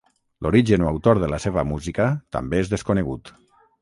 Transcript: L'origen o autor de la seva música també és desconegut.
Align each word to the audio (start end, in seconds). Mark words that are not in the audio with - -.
L'origen 0.45 0.85
o 0.85 0.87
autor 0.91 1.21
de 1.23 1.29
la 1.33 1.39
seva 1.43 1.65
música 1.73 2.07
també 2.37 2.63
és 2.63 2.73
desconegut. 2.73 3.33